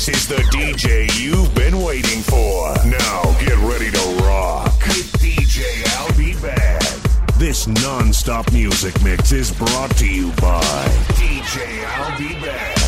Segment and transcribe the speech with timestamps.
[0.00, 2.74] This is the DJ you've been waiting for.
[2.86, 6.80] Now get ready to rock with DJ Be Bad.
[7.38, 10.62] This non-stop music mix is brought to you by
[11.18, 12.79] DJ Be Bad.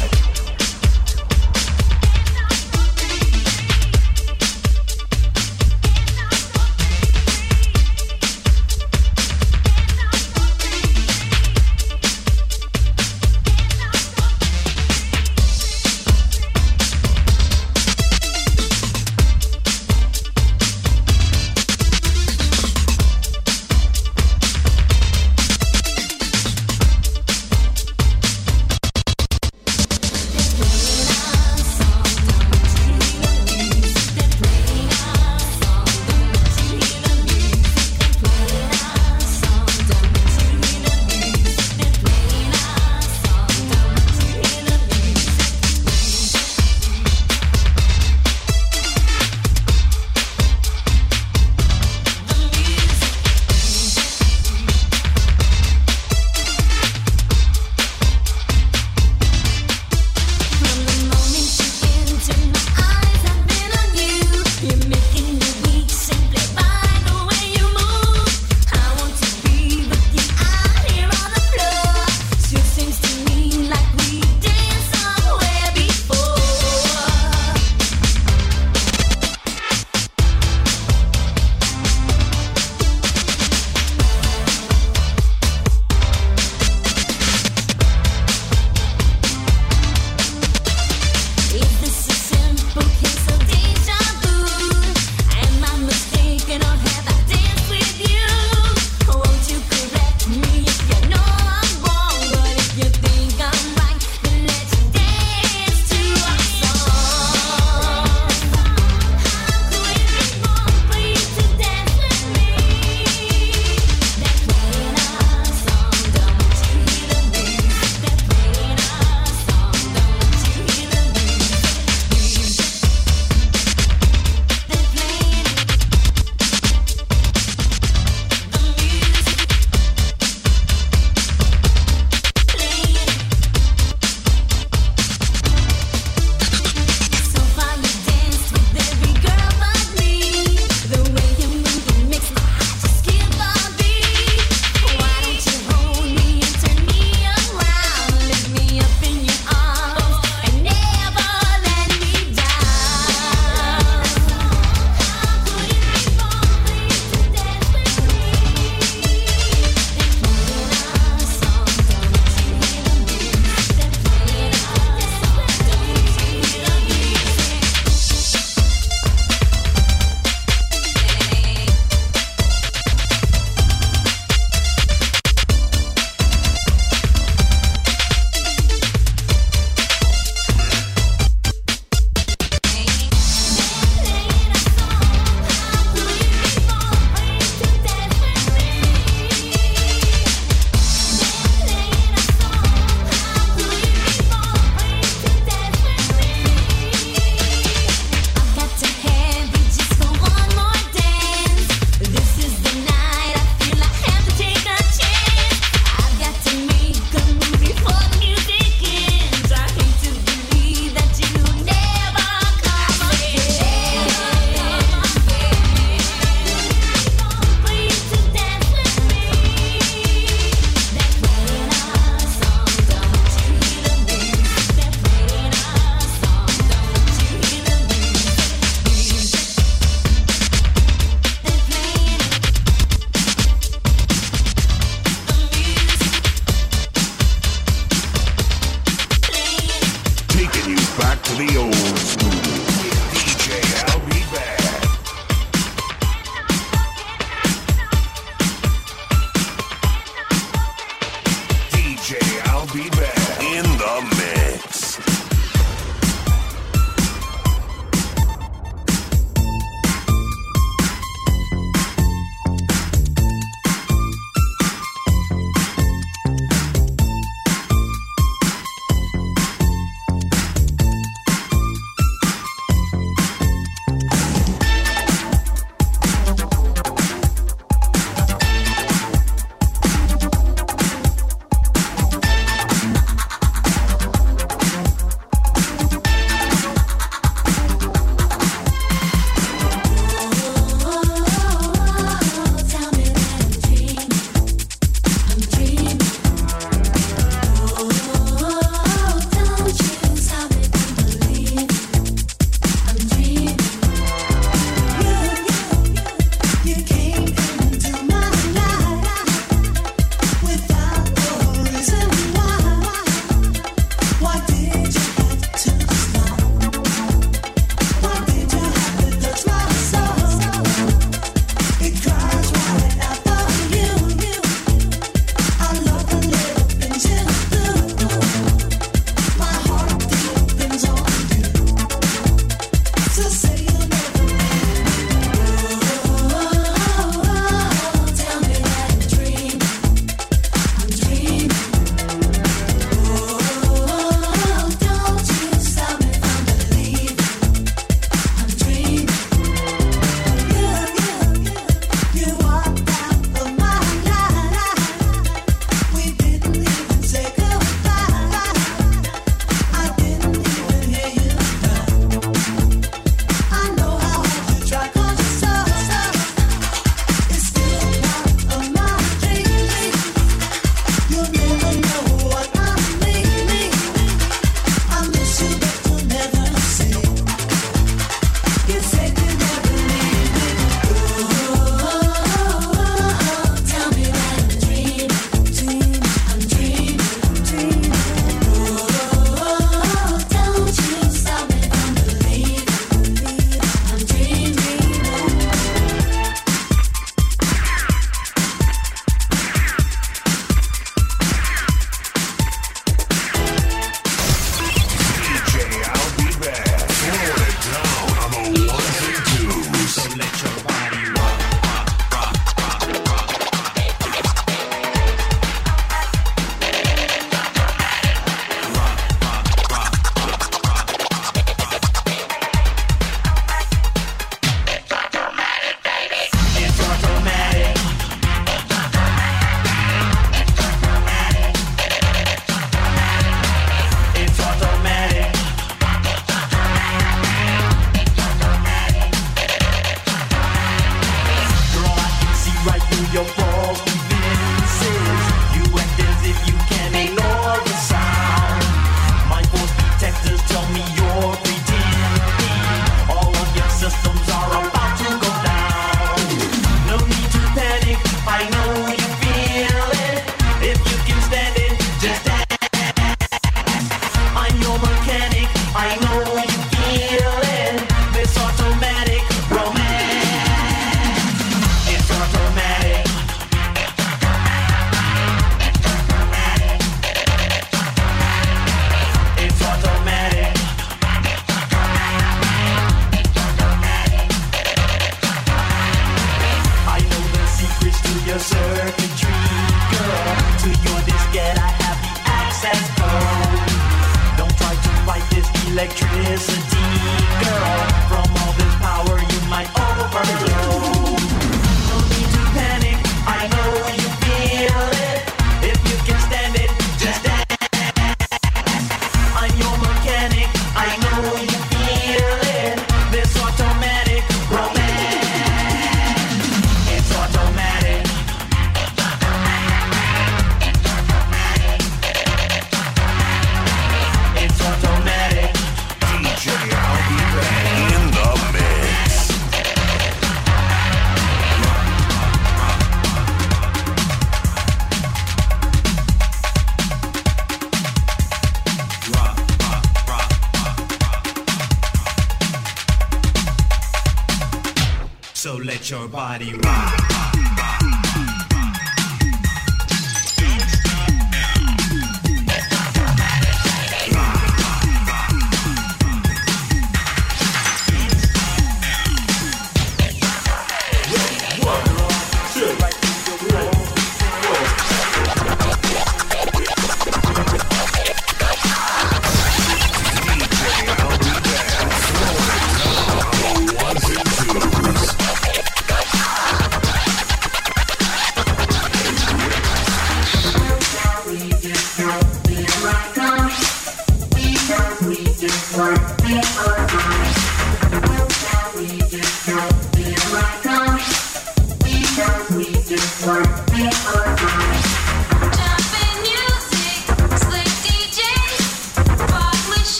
[545.82, 546.81] Got we do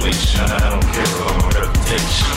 [0.00, 0.40] situation.
[0.40, 2.29] I don't care about reputation.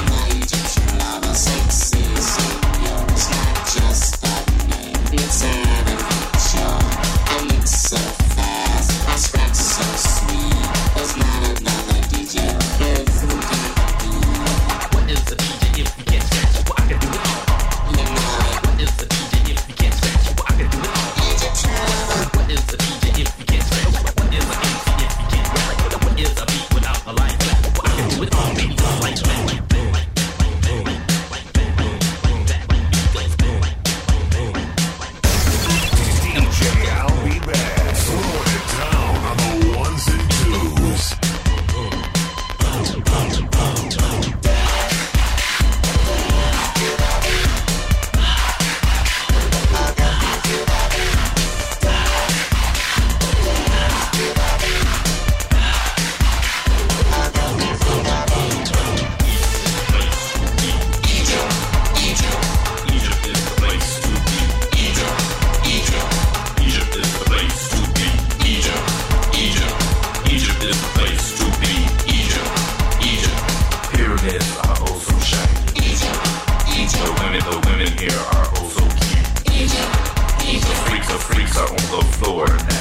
[80.43, 82.72] Freaks are freaks are on the floor.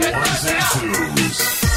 [0.00, 1.71] ones and twos.